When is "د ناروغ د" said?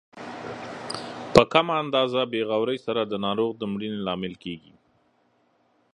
3.05-3.63